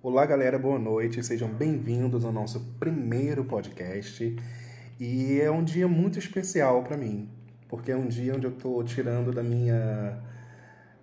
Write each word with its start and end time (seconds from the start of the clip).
Olá, 0.00 0.24
galera, 0.24 0.56
boa 0.56 0.78
noite. 0.78 1.24
Sejam 1.24 1.48
bem-vindos 1.48 2.24
ao 2.24 2.30
nosso 2.30 2.60
primeiro 2.78 3.44
podcast. 3.44 4.36
E 5.00 5.40
é 5.40 5.50
um 5.50 5.64
dia 5.64 5.88
muito 5.88 6.20
especial 6.20 6.84
para 6.84 6.96
mim, 6.96 7.28
porque 7.68 7.90
é 7.90 7.96
um 7.96 8.06
dia 8.06 8.32
onde 8.36 8.46
eu 8.46 8.52
estou 8.52 8.84
tirando 8.84 9.32
da 9.32 9.42
minha 9.42 10.22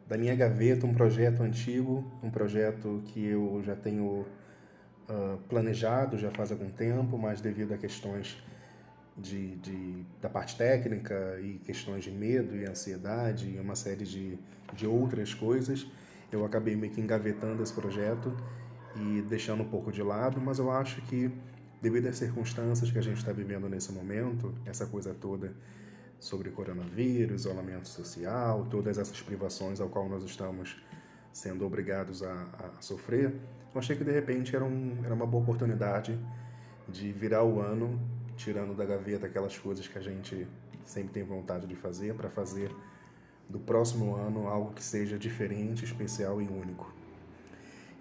da 0.07 0.17
minha 0.17 0.33
gaveta 0.33 0.85
um 0.85 0.93
projeto 0.93 1.43
antigo, 1.43 2.09
um 2.23 2.29
projeto 2.29 3.03
que 3.07 3.25
eu 3.25 3.61
já 3.65 3.75
tenho 3.75 4.25
uh, 5.09 5.37
planejado 5.49 6.17
já 6.17 6.31
faz 6.31 6.53
algum 6.53 6.69
tempo, 6.69 7.17
mas 7.17 7.41
devido 7.41 7.73
a 7.73 7.77
questões 7.77 8.41
de, 9.17 9.57
de, 9.57 10.05
da 10.21 10.29
parte 10.29 10.55
técnica 10.55 11.37
e 11.41 11.59
questões 11.65 12.01
de 12.01 12.11
medo 12.11 12.55
e 12.55 12.63
ansiedade 12.65 13.49
e 13.57 13.59
uma 13.59 13.75
série 13.75 14.05
de, 14.05 14.39
de 14.73 14.87
outras 14.87 15.33
coisas, 15.33 15.85
eu 16.31 16.45
acabei 16.45 16.77
meio 16.77 16.93
que 16.93 17.01
engavetando 17.01 17.61
esse 17.61 17.73
projeto 17.73 18.33
e 18.95 19.21
deixando 19.21 19.63
um 19.63 19.67
pouco 19.67 19.91
de 19.91 20.01
lado, 20.01 20.39
mas 20.39 20.59
eu 20.59 20.71
acho 20.71 21.01
que 21.03 21.31
devido 21.81 22.07
às 22.07 22.17
circunstâncias 22.17 22.89
que 22.89 22.97
a 22.97 23.01
gente 23.01 23.17
está 23.17 23.31
vivendo 23.31 23.69
nesse 23.69 23.91
momento, 23.91 24.53
essa 24.65 24.85
coisa 24.85 25.13
toda 25.13 25.53
sobre 26.19 26.49
coronavírus, 26.49 27.41
isolamento 27.41 27.87
social, 27.87 28.65
todas 28.71 28.97
essas 28.97 29.21
privações 29.21 29.79
ao 29.79 29.89
qual 29.89 30.09
nós 30.09 30.23
estamos 30.23 30.81
sendo 31.31 31.65
obrigados 31.65 32.23
a, 32.23 32.33
a 32.33 32.81
sofrer, 32.81 33.35
eu 33.73 33.79
achei 33.79 33.95
que 33.95 34.03
de 34.03 34.11
repente 34.11 34.55
era, 34.55 34.63
um, 34.63 34.97
era 35.03 35.13
uma 35.13 35.27
boa 35.27 35.43
oportunidade 35.43 36.17
de 36.87 37.11
virar 37.11 37.43
o 37.43 37.59
ano 37.59 37.99
tirando 38.37 38.75
da 38.75 38.85
gaveta 38.85 39.27
aquelas 39.27 39.57
coisas 39.57 39.87
que 39.87 39.97
a 39.97 40.01
gente 40.01 40.47
sempre 40.85 41.13
tem 41.13 41.23
vontade 41.23 41.67
de 41.67 41.75
fazer 41.75 42.13
para 42.15 42.29
fazer 42.29 42.71
do 43.49 43.59
próximo 43.59 44.15
ano 44.15 44.47
algo 44.47 44.73
que 44.73 44.83
seja 44.83 45.17
diferente, 45.17 45.83
especial 45.83 46.41
e 46.41 46.47
único. 46.47 46.91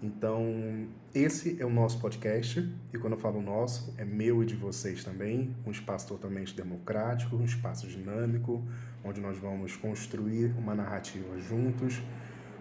Então, 0.03 0.87
esse 1.13 1.59
é 1.61 1.65
o 1.65 1.69
nosso 1.69 1.99
podcast, 1.99 2.59
e 2.93 2.97
quando 2.97 3.13
eu 3.13 3.19
falo 3.19 3.41
nosso, 3.41 3.93
é 3.97 4.03
meu 4.03 4.43
e 4.43 4.45
de 4.45 4.55
vocês 4.55 5.03
também, 5.03 5.55
um 5.65 5.71
espaço 5.71 6.07
totalmente 6.07 6.55
democrático, 6.55 7.35
um 7.35 7.45
espaço 7.45 7.87
dinâmico, 7.87 8.63
onde 9.03 9.21
nós 9.21 9.37
vamos 9.37 9.75
construir 9.77 10.53
uma 10.57 10.75
narrativa 10.75 11.39
juntos, 11.39 12.01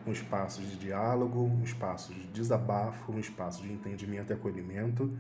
um 0.07 0.13
espaço 0.13 0.63
de 0.63 0.77
diálogo, 0.77 1.41
um 1.41 1.63
espaço 1.65 2.15
de 2.15 2.25
desabafo, 2.29 3.13
um 3.13 3.19
espaço 3.19 3.63
de 3.63 3.73
entendimento 3.73 4.31
e 4.31 4.35
acolhimento, 4.35 5.11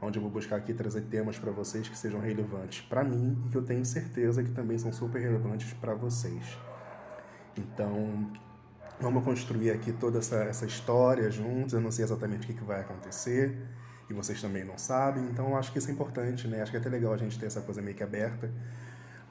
onde 0.00 0.18
eu 0.18 0.22
vou 0.22 0.30
buscar 0.30 0.56
aqui 0.56 0.74
trazer 0.74 1.02
temas 1.02 1.38
para 1.38 1.52
vocês 1.52 1.88
que 1.88 1.96
sejam 1.96 2.20
relevantes 2.20 2.80
para 2.80 3.04
mim 3.04 3.40
e 3.46 3.50
que 3.50 3.56
eu 3.56 3.62
tenho 3.62 3.84
certeza 3.84 4.42
que 4.42 4.50
também 4.50 4.76
são 4.78 4.92
super 4.92 5.20
relevantes 5.20 5.72
para 5.74 5.94
vocês. 5.94 6.58
Então, 7.56 8.32
vamos 9.02 9.24
construir 9.24 9.72
aqui 9.72 9.92
toda 9.92 10.20
essa, 10.20 10.36
essa 10.44 10.64
história 10.64 11.30
juntos. 11.30 11.74
Eu 11.74 11.80
não 11.80 11.90
sei 11.90 12.04
exatamente 12.04 12.44
o 12.44 12.46
que, 12.46 12.54
que 12.54 12.64
vai 12.64 12.80
acontecer 12.80 13.58
e 14.08 14.14
vocês 14.14 14.40
também 14.40 14.64
não 14.64 14.78
sabem, 14.78 15.24
então 15.24 15.48
eu 15.48 15.56
acho 15.56 15.72
que 15.72 15.78
isso 15.78 15.88
é 15.88 15.92
importante, 15.92 16.46
né? 16.46 16.62
Acho 16.62 16.70
que 16.70 16.76
é 16.76 16.80
até 16.80 16.88
legal 16.88 17.12
a 17.12 17.16
gente 17.16 17.38
ter 17.38 17.46
essa 17.46 17.60
coisa 17.60 17.80
meio 17.80 17.96
que 17.96 18.02
aberta 18.02 18.50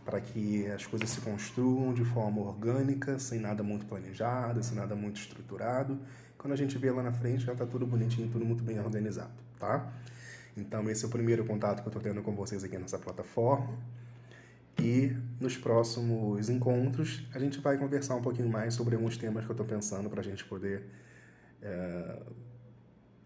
para 0.04 0.20
que 0.20 0.66
as 0.68 0.86
coisas 0.86 1.10
se 1.10 1.22
construam 1.22 1.94
de 1.94 2.04
forma 2.04 2.42
orgânica, 2.42 3.20
sem 3.20 3.40
nada 3.40 3.62
muito 3.62 3.86
planejado, 3.86 4.64
sem 4.64 4.76
nada 4.76 4.96
muito 4.96 5.22
estruturado. 5.22 6.00
Quando 6.38 6.54
a 6.54 6.56
gente 6.56 6.78
vê 6.78 6.90
lá 6.90 7.04
na 7.04 7.14
frente, 7.14 7.46
já 7.46 7.54
está 7.54 7.66
tudo 7.66 7.86
bonitinho, 7.86 8.28
tudo 8.30 8.44
muito 8.44 8.64
bem 8.64 8.80
organizado, 8.80 9.32
tá? 9.60 9.94
Então, 10.58 10.90
esse 10.90 11.06
é 11.06 11.08
o 11.08 11.12
primeiro 11.12 11.46
contato 11.46 11.82
que 11.82 11.88
eu 11.88 11.92
estou 11.92 12.02
tendo 12.02 12.22
com 12.24 12.36
vocês 12.36 12.64
aqui 12.64 12.78
nessa 12.78 12.98
plataforma. 12.98 13.78
E 14.82 15.16
nos 15.40 15.56
próximos 15.56 16.50
encontros, 16.50 17.24
a 17.36 17.38
gente 17.38 17.60
vai 17.60 17.78
conversar 17.78 18.16
um 18.16 18.22
pouquinho 18.22 18.50
mais 18.50 18.74
sobre 18.74 18.96
alguns 18.96 19.16
temas 19.16 19.46
que 19.46 19.52
eu 19.52 19.54
estou 19.54 19.66
pensando 19.66 20.10
para 20.10 20.22
a 20.22 20.24
gente 20.24 20.44
poder 20.44 20.88
é, 21.62 22.20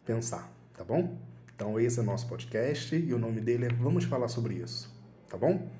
pensar, 0.05 0.51
tá 0.73 0.83
bom? 0.83 1.17
Então, 1.55 1.79
esse 1.79 1.97
é 1.97 2.01
o 2.01 2.05
nosso 2.05 2.27
podcast 2.27 2.93
e 2.93 3.13
o 3.13 3.17
nome 3.17 3.39
dele 3.39 3.67
é 3.67 3.69
Vamos 3.69 4.03
Falar 4.03 4.27
Sobre 4.27 4.55
Isso, 4.55 4.93
tá 5.29 5.37
bom? 5.37 5.71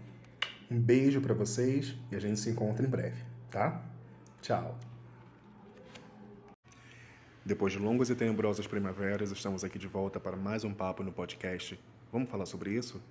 Um 0.72 0.80
beijo 0.80 1.20
para 1.20 1.34
vocês 1.34 1.94
e 2.10 2.16
a 2.16 2.20
gente 2.20 2.40
se 2.40 2.50
encontra 2.50 2.86
em 2.86 2.90
breve, 2.90 3.22
tá? 3.52 3.84
Tchau! 4.42 4.80
Depois 7.46 7.74
de 7.74 7.80
longas 7.80 8.10
e 8.10 8.16
tenebrosas 8.16 8.66
primaveras, 8.66 9.30
estamos 9.30 9.66
aqui 9.66 9.78
de 9.78 9.88
volta 9.88 10.22
para 10.22 10.38
mais 10.38 10.64
um 10.64 10.74
papo 10.74 11.04
no 11.04 11.12
podcast. 11.12 11.78
Vamos 12.14 12.30
falar 12.30 12.46
sobre 12.46 12.72
isso? 12.72 13.02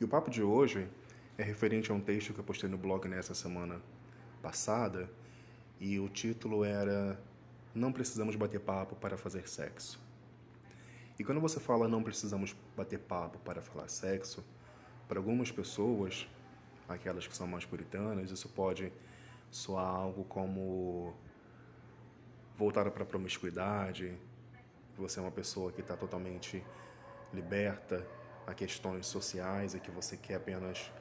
E 0.00 0.04
o 0.04 0.08
papo 0.08 0.28
de 0.28 0.42
hoje 0.42 0.88
é 1.36 1.42
referente 1.42 1.90
a 1.90 1.94
um 1.94 2.00
texto 2.00 2.32
que 2.32 2.38
eu 2.38 2.44
postei 2.44 2.68
no 2.68 2.78
blog 2.78 3.08
nessa 3.08 3.34
semana 3.34 3.80
passada 4.40 5.10
e 5.80 5.98
o 5.98 6.08
título 6.08 6.64
era 6.64 7.20
Não 7.74 7.92
precisamos 7.92 8.36
bater 8.36 8.60
papo 8.60 8.94
para 8.94 9.16
fazer 9.16 9.48
sexo. 9.48 10.00
E 11.18 11.24
quando 11.24 11.40
você 11.40 11.58
fala 11.58 11.88
não 11.88 12.02
precisamos 12.02 12.54
bater 12.76 13.00
papo 13.00 13.38
para 13.38 13.60
falar 13.60 13.88
sexo, 13.88 14.44
para 15.08 15.18
algumas 15.18 15.50
pessoas, 15.50 16.26
aquelas 16.88 17.26
que 17.26 17.36
são 17.36 17.46
mais 17.46 17.64
puritanas, 17.64 18.30
isso 18.30 18.48
pode 18.48 18.92
soar 19.50 19.86
algo 19.86 20.24
como 20.24 21.14
voltada 22.56 22.90
para 22.90 23.02
a 23.02 23.06
promiscuidade, 23.06 24.16
você 24.96 25.18
é 25.18 25.22
uma 25.22 25.30
pessoa 25.30 25.72
que 25.72 25.80
está 25.80 25.96
totalmente 25.96 26.64
liberta 27.32 28.06
a 28.46 28.54
questões 28.54 29.06
sociais 29.06 29.74
e 29.74 29.80
que 29.80 29.90
você 29.90 30.16
quer 30.16 30.36
apenas 30.36 30.92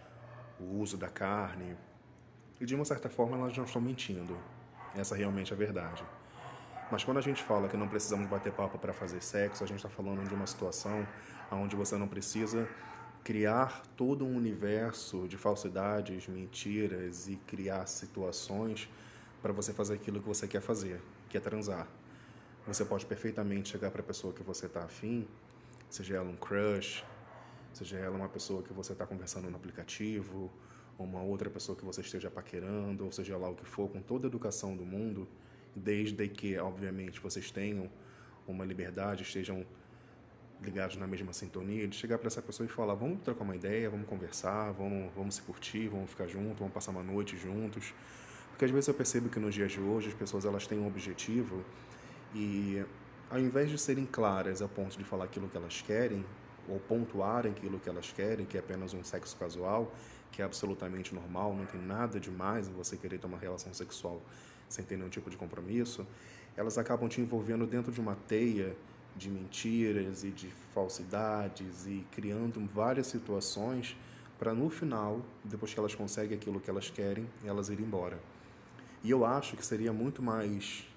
o 0.63 0.79
uso 0.79 0.97
da 0.97 1.09
carne. 1.09 1.75
E 2.59 2.65
de 2.65 2.75
uma 2.75 2.85
certa 2.85 3.09
forma 3.09 3.37
elas 3.37 3.57
não 3.57 3.65
estão 3.65 3.81
mentindo. 3.81 4.37
Essa 4.95 5.15
realmente 5.15 5.51
é 5.51 5.55
a 5.55 5.57
verdade. 5.57 6.03
Mas 6.91 7.03
quando 7.03 7.17
a 7.17 7.21
gente 7.21 7.41
fala 7.41 7.67
que 7.67 7.77
não 7.77 7.87
precisamos 7.87 8.27
bater 8.27 8.53
papo 8.53 8.77
para 8.77 8.93
fazer 8.93 9.21
sexo, 9.21 9.63
a 9.63 9.67
gente 9.67 9.77
está 9.77 9.89
falando 9.89 10.27
de 10.27 10.33
uma 10.33 10.45
situação 10.45 11.07
onde 11.51 11.75
você 11.75 11.97
não 11.97 12.07
precisa 12.07 12.67
criar 13.23 13.83
todo 13.95 14.25
um 14.25 14.35
universo 14.35 15.27
de 15.27 15.37
falsidades, 15.37 16.27
mentiras 16.27 17.27
e 17.27 17.35
criar 17.47 17.85
situações 17.87 18.89
para 19.41 19.53
você 19.53 19.73
fazer 19.73 19.95
aquilo 19.95 20.19
que 20.19 20.27
você 20.27 20.47
quer 20.47 20.61
fazer 20.61 21.01
que 21.33 21.37
é 21.37 21.39
transar. 21.39 21.87
Você 22.67 22.85
pode 22.85 23.07
perfeitamente 23.07 23.69
chegar 23.69 23.89
para 23.89 24.01
a 24.01 24.05
pessoa 24.05 24.31
que 24.31 24.43
você 24.43 24.67
está 24.67 24.83
afim, 24.83 25.27
seja 25.89 26.17
ela 26.17 26.29
um 26.29 26.35
crush, 26.35 27.03
seja 27.73 27.97
ela 27.97 28.15
uma 28.15 28.29
pessoa 28.29 28.61
que 28.63 28.71
você 28.71 28.93
está 28.93 29.05
conversando 29.05 29.49
no 29.49 29.55
aplicativo, 29.55 30.51
uma 30.97 31.21
outra 31.21 31.49
pessoa 31.49 31.75
que 31.75 31.83
você 31.83 32.01
esteja 32.01 32.29
paquerando, 32.29 33.05
ou 33.05 33.11
seja 33.11 33.37
lá 33.37 33.49
o 33.49 33.55
que 33.55 33.65
for, 33.65 33.89
com 33.89 34.01
toda 34.01 34.27
a 34.27 34.29
educação 34.29 34.75
do 34.75 34.85
mundo, 34.85 35.27
desde 35.75 36.27
que, 36.27 36.57
obviamente, 36.57 37.19
vocês 37.19 37.49
tenham 37.51 37.89
uma 38.47 38.63
liberdade, 38.63 39.23
estejam 39.23 39.65
ligados 40.61 40.95
na 40.97 41.07
mesma 41.07 41.33
sintonia, 41.33 41.87
de 41.87 41.95
chegar 41.95 42.17
para 42.17 42.27
essa 42.27 42.41
pessoa 42.41 42.65
e 42.65 42.69
falar: 42.69 42.93
vamos 42.93 43.21
trocar 43.21 43.43
uma 43.43 43.55
ideia, 43.55 43.89
vamos 43.89 44.07
conversar, 44.07 44.71
vamos, 44.71 45.11
vamos 45.15 45.35
se 45.35 45.41
curtir, 45.41 45.87
vamos 45.87 46.09
ficar 46.09 46.27
juntos, 46.27 46.59
vamos 46.59 46.73
passar 46.73 46.91
uma 46.91 47.03
noite 47.03 47.37
juntos. 47.37 47.93
Porque 48.49 48.65
às 48.65 48.71
vezes 48.71 48.87
eu 48.87 48.93
percebo 48.93 49.29
que 49.29 49.39
nos 49.39 49.53
dias 49.53 49.71
de 49.71 49.79
hoje 49.79 50.09
as 50.09 50.13
pessoas 50.13 50.45
elas 50.45 50.67
têm 50.67 50.77
um 50.77 50.87
objetivo 50.87 51.65
e 52.35 52.83
ao 53.29 53.39
invés 53.39 53.69
de 53.69 53.79
serem 53.79 54.05
claras 54.05 54.61
a 54.61 54.67
ponto 54.67 54.95
de 54.95 55.03
falar 55.03 55.25
aquilo 55.25 55.49
que 55.49 55.57
elas 55.57 55.81
querem 55.81 56.23
ou 56.67 56.79
pontuarem 56.79 57.51
aquilo 57.51 57.79
que 57.79 57.89
elas 57.89 58.11
querem, 58.11 58.45
que 58.45 58.57
é 58.57 58.59
apenas 58.59 58.93
um 58.93 59.03
sexo 59.03 59.35
casual, 59.37 59.93
que 60.31 60.41
é 60.41 60.45
absolutamente 60.45 61.13
normal, 61.13 61.55
não 61.55 61.65
tem 61.65 61.81
nada 61.81 62.19
demais 62.19 62.67
em 62.67 62.73
você 62.73 62.97
querer 62.97 63.19
ter 63.19 63.27
uma 63.27 63.37
relação 63.37 63.73
sexual 63.73 64.21
sem 64.67 64.83
ter 64.83 64.97
nenhum 64.97 65.09
tipo 65.09 65.29
de 65.29 65.37
compromisso, 65.37 66.05
elas 66.57 66.77
acabam 66.77 67.07
te 67.07 67.21
envolvendo 67.21 67.67
dentro 67.67 67.91
de 67.91 67.99
uma 67.99 68.15
teia 68.15 68.75
de 69.15 69.29
mentiras 69.29 70.23
e 70.23 70.31
de 70.31 70.47
falsidades 70.73 71.85
e 71.85 72.05
criando 72.11 72.59
várias 72.73 73.07
situações 73.07 73.95
para 74.39 74.53
no 74.53 74.69
final, 74.69 75.21
depois 75.43 75.73
que 75.73 75.79
elas 75.79 75.93
conseguem 75.93 76.37
aquilo 76.37 76.59
que 76.59 76.69
elas 76.69 76.89
querem, 76.89 77.27
elas 77.45 77.69
irem 77.69 77.85
embora. 77.85 78.19
E 79.03 79.11
eu 79.11 79.25
acho 79.25 79.55
que 79.55 79.65
seria 79.65 79.93
muito 79.93 80.21
mais 80.21 80.87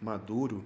maduro 0.00 0.64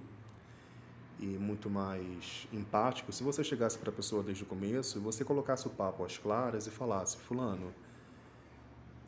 e 1.21 1.25
muito 1.37 1.69
mais 1.69 2.47
empático 2.51 3.11
se 3.13 3.23
você 3.23 3.43
chegasse 3.43 3.77
para 3.77 3.91
a 3.91 3.93
pessoa 3.93 4.23
desde 4.23 4.43
o 4.43 4.45
começo 4.45 4.97
e 4.97 5.01
você 5.01 5.23
colocasse 5.23 5.67
o 5.67 5.69
papo 5.69 6.03
às 6.03 6.17
claras 6.17 6.65
e 6.65 6.71
falasse: 6.71 7.17
Fulano, 7.17 7.71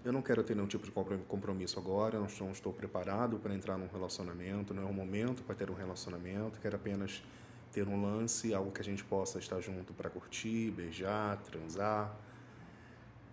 eu 0.05 0.13
não 0.13 0.21
quero 0.21 0.43
ter 0.43 0.55
nenhum 0.55 0.67
tipo 0.67 0.85
de 0.85 0.91
compromisso 1.27 1.79
agora, 1.79 2.23
estou, 2.25 2.45
não 2.45 2.53
estou 2.53 2.71
preparado 2.71 3.39
para 3.39 3.55
entrar 3.55 3.77
num 3.77 3.87
relacionamento, 3.87 4.73
não 4.73 4.83
é 4.83 4.85
o 4.85 4.93
momento 4.93 5.41
para 5.43 5.55
ter 5.55 5.71
um 5.71 5.73
relacionamento, 5.73 6.59
quero 6.59 6.75
apenas 6.75 7.23
ter 7.71 7.87
um 7.87 7.99
lance, 7.99 8.53
algo 8.53 8.71
que 8.71 8.81
a 8.81 8.83
gente 8.83 9.03
possa 9.03 9.39
estar 9.39 9.59
junto 9.59 9.93
para 9.93 10.09
curtir, 10.09 10.69
beijar, 10.71 11.37
transar, 11.37 12.15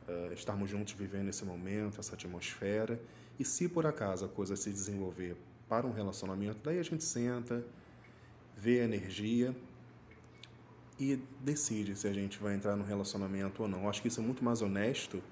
uh, 0.08 0.32
estarmos 0.32 0.70
juntos 0.70 0.94
vivendo 0.94 1.28
esse 1.28 1.44
momento, 1.44 2.00
essa 2.00 2.14
atmosfera. 2.14 2.98
E 3.38 3.44
se 3.44 3.68
por 3.68 3.84
acaso 3.84 4.24
a 4.24 4.28
coisa 4.28 4.56
se 4.56 4.70
desenvolver 4.70 5.36
para 5.68 5.86
um 5.86 5.92
relacionamento, 5.92 6.60
daí 6.64 6.78
a 6.78 6.82
gente 6.82 7.04
senta, 7.04 7.64
vê 8.56 8.80
a 8.80 8.84
energia 8.84 9.54
e 10.98 11.18
decide 11.40 11.96
se 11.96 12.06
a 12.06 12.12
gente 12.12 12.38
vai 12.38 12.54
entrar 12.54 12.76
no 12.76 12.84
relacionamento 12.84 13.62
ou 13.62 13.68
não. 13.68 13.88
acho 13.88 14.02
que 14.02 14.08
isso 14.08 14.20
é 14.20 14.22
muito 14.22 14.44
mais 14.44 14.60
honesto, 14.60 15.22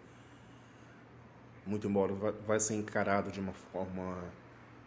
muito 1.66 1.86
embora 1.86 2.14
vai 2.46 2.58
ser 2.58 2.74
encarado 2.74 3.30
de 3.30 3.38
uma 3.38 3.52
forma 3.52 4.24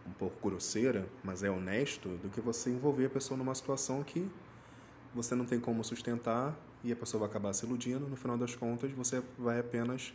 um 0.08 0.12
pouco 0.14 0.50
grosseira, 0.50 1.08
mas 1.24 1.44
é 1.44 1.52
honesto, 1.52 2.10
do 2.18 2.30
que 2.30 2.42
você 2.42 2.72
envolver 2.72 3.06
a 3.06 3.10
pessoa 3.10 3.38
numa 3.38 3.54
situação 3.54 4.04
que 4.04 4.28
você 5.14 5.36
não 5.36 5.46
tem 5.46 5.60
como 5.60 5.84
sustentar 5.84 6.58
e 6.84 6.92
a 6.92 6.96
pessoa 6.96 7.22
vai 7.22 7.30
acabar 7.30 7.54
se 7.54 7.66
iludindo. 7.66 8.08
No 8.08 8.16
final 8.16 8.38
das 8.38 8.56
contas, 8.56 8.92
você 8.92 9.22
vai 9.38 9.60
apenas 9.60 10.14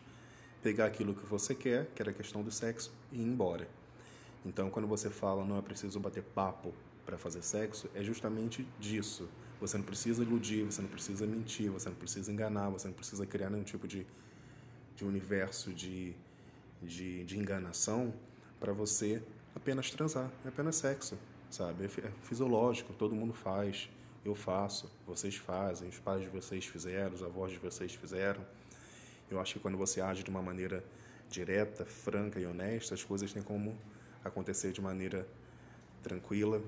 pegar 0.63 0.87
aquilo 0.87 1.15
que 1.15 1.25
você 1.25 1.55
quer, 1.55 1.87
que 1.95 2.03
era 2.03 2.11
a 2.11 2.15
questão 2.15 2.43
do 2.43 2.51
sexo, 2.51 2.93
e 3.13 3.21
ir 3.21 3.25
embora. 3.25 3.69
Então, 4.45 4.69
quando 4.71 4.89
você 4.89 5.09
fala 5.09 5.45
não 5.45 5.59
é 5.59 5.63
preciso 5.63 6.01
bater 6.01 6.23
papo 6.23 6.75
para 7.07 7.17
fazer 7.17 7.41
sexo, 7.43 7.89
é 7.95 8.03
justamente 8.03 8.67
disso. 8.81 9.29
Você 9.61 9.79
não 9.79 9.85
precisa 9.85 10.23
iludir, 10.23 10.65
você 10.65 10.83
não 10.83 10.89
precisa 10.89 11.27
mentir, 11.27 11.71
você 11.71 11.89
não 11.89 11.97
precisa 11.97 12.31
enganar, 12.31 12.69
você 12.69 12.89
não 12.89 12.95
precisa 12.95 13.25
criar 13.25 13.49
nenhum 13.49 13.65
tipo 13.65 13.87
de, 13.87 14.05
de 14.97 15.05
universo 15.05 15.73
de, 15.73 16.15
de, 16.83 17.25
de 17.25 17.39
enganação 17.39 18.13
para 18.59 18.73
você 18.73 19.23
apenas 19.55 19.91
transar. 19.91 20.31
É 20.45 20.49
apenas 20.49 20.77
sexo, 20.77 21.17
sabe? 21.49 21.85
É, 21.85 21.87
é 21.87 22.11
fisiológico, 22.25 22.93
todo 22.93 23.15
mundo 23.15 23.33
faz, 23.33 23.89
eu 24.25 24.35
faço, 24.35 24.91
vocês 25.07 25.37
fazem, 25.37 25.89
os 25.89 25.99
pais 26.01 26.23
de 26.23 26.29
vocês 26.29 26.67
fizeram, 26.67 27.15
os 27.15 27.23
avós 27.23 27.53
de 27.53 27.59
vocês 27.59 27.95
fizeram. 27.95 28.45
Eu 29.31 29.41
acho 29.41 29.55
que 29.55 29.61
quando 29.61 29.79
você 29.79 30.01
age 30.01 30.23
de 30.23 30.31
uma 30.31 30.43
maneira 30.43 30.85
direta, 31.31 31.85
franca 31.85 32.39
e 32.39 32.47
honesta, 32.47 32.95
as 32.95 33.03
coisas 33.03 33.33
têm 33.33 33.43
como 33.43 33.77
acontecer 34.25 34.73
de 34.73 34.81
maneira 34.81 35.27
tranquila 36.03 36.61